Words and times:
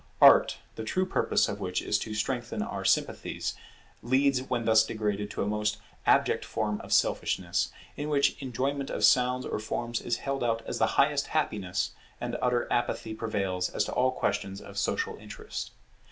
Art, 0.19 0.57
the 0.77 0.83
true 0.83 1.05
purpose 1.05 1.47
of 1.47 1.59
which 1.59 1.79
is 1.79 1.99
to 1.99 2.15
strengthen 2.15 2.63
our 2.63 2.83
sympathies, 2.83 3.53
leads 4.01 4.41
when 4.41 4.65
thus 4.65 4.83
degraded 4.83 5.29
to 5.29 5.43
a 5.43 5.47
most 5.47 5.77
abject 6.07 6.43
form 6.43 6.81
of 6.81 6.91
selfishness; 6.91 7.71
in 7.95 8.09
which 8.09 8.35
enjoyment 8.41 8.89
of 8.89 9.03
sounds 9.05 9.45
or 9.45 9.59
forms 9.59 10.01
is 10.01 10.17
held 10.17 10.43
out 10.43 10.63
as 10.65 10.79
the 10.79 10.87
highest 10.97 11.27
happiness, 11.27 11.91
and 12.19 12.35
utter 12.41 12.67
apathy 12.73 13.13
prevails 13.13 13.69
as 13.69 13.83
to 13.85 13.91
all 13.93 14.11
questions 14.11 14.59
of 14.59 14.75
social 14.79 15.17
interest. 15.17 15.69